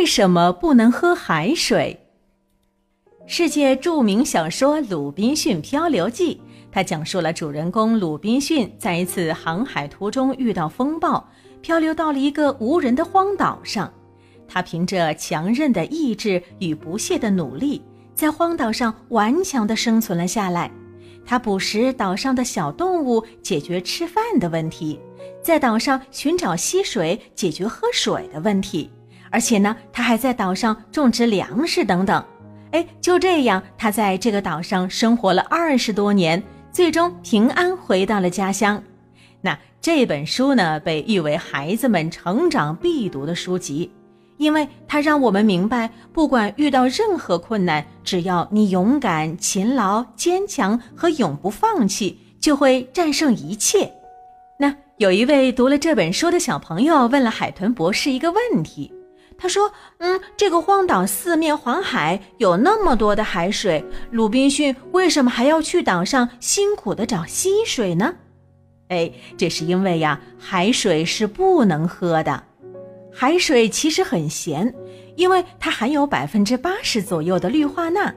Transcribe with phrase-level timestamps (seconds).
[0.00, 2.00] 为什么不能喝海水？
[3.26, 6.36] 世界著名小说《鲁滨逊漂流记》，
[6.72, 11.28] 它讲述了主人公鲁滨逊在一次航海途中遇到风暴，
[11.60, 13.92] 漂流到了一个无人的荒岛上。
[14.48, 17.82] 他凭着强韧的意志与不懈的努力，
[18.14, 20.70] 在荒岛上顽强地生存了下来。
[21.26, 24.98] 他捕食岛上的小动物，解决吃饭的问题；
[25.42, 28.90] 在岛上寻找溪水，解决喝水的问题。
[29.30, 32.24] 而且呢，他还在岛上种植粮食等等。
[32.72, 38.82] 哎，就这样，他在这个岛上生活了二十多年，最终平安回到了家乡。
[39.40, 43.90] 那这本书呢，被誉为孩子们成长必读的书籍。
[44.36, 53.92] 因为它让我们明白，不管遇到任何困难，只要你勇敢、勤劳、坚强和永不放弃，就会战胜一切。
[54.58, 58.90] 那有一位读了这本书的小朋友问了海豚博士一个问题，
[59.42, 68.14] 他说：“嗯，这个荒岛四面环海，有那么多的海水，鲁滨逊为什么还要去岛上辛苦地找溪水呢？”
[68.88, 72.44] 哎，这是因为呀，海水是不能喝的。
[73.10, 74.74] 海水其实很咸，
[75.16, 78.14] 因为它含有百分之八十左右的氯化钠，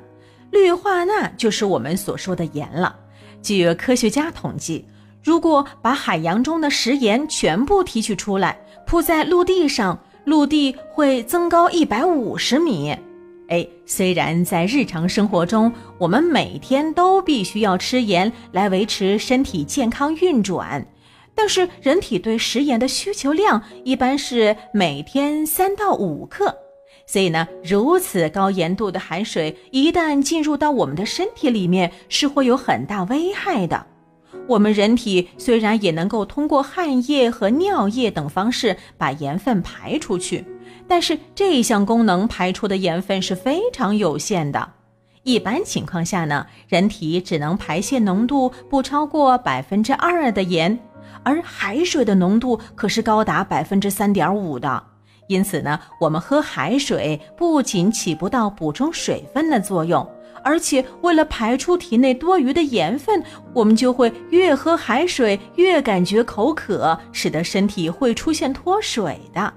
[0.51, 2.93] 氯化钠就是我们所说的盐了。
[3.41, 4.85] 据科学家统计，
[5.23, 12.95] 如果把海洋中的食盐全部提取出来，铺在陆地上，陆地会增高一百五十米。
[13.49, 20.85] 哎，虽然在日常生活中，我们每天都必须要吃盐来维持身体健康运转。
[21.35, 26.55] 但是人体对食盐的需求量一般是每天三到五克，
[27.05, 33.87] 所以呢，如此高盐度的海水一旦进入到我们的身体里面，是会有很大危害的。
[34.47, 40.45] 我们人体虽然也能够通过汗液和尿液等方式把盐分排出去，
[40.87, 44.69] 但是这一项功能排出的盐分是非常有限的。
[45.23, 50.77] 一般情况下呢，人体只能排泄浓度不超过百分之二的盐。
[51.23, 54.83] 而海水的浓度可是高达百分之三点五的，
[55.27, 60.05] 因此呢，我们喝海水不仅起不到补充水分的作用，
[60.43, 63.23] 而且为了排出体内多余的盐分，
[63.53, 69.53] 我们就会越喝海水越感觉口渴，使得身体会出现脱水的。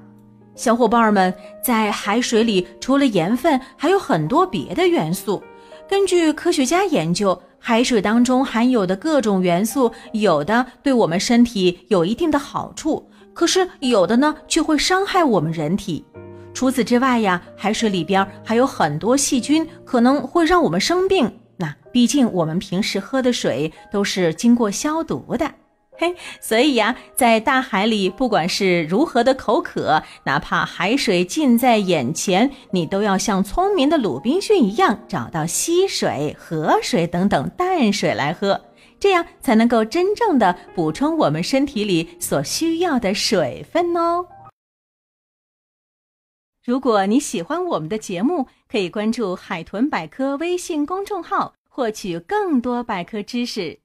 [0.54, 5.42] 小伙伴们，在海水里除了盐分，还有很多别的元素。
[5.88, 7.38] 根据科学家研究。
[7.58, 16.04] 海水当中含有的各种元素，有的对我们身体有一定的好处，可是有的呢却会伤害我们人体。
[16.56, 21.30] 除此之外呀，海水里边还有很多细菌，可能会让我们生病。
[21.58, 25.52] 那毕竟我们平时喝的水都是经过消毒的。
[25.98, 38.58] 嘿，所以呀，在大海里，不管是如何的口渴，哪怕海水近在眼前，你都要像聪明的鲁滨逊一样，找到溪水、河水等等淡水来喝，
[38.98, 44.24] 这样才能够真正的补充我们身体里所需要的水分哦。
[46.66, 53.78] 如果你喜欢我们的节目，可以关注“海豚百科”微信公众号，获取更多百科知识。